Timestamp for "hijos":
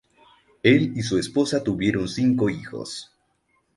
2.49-3.13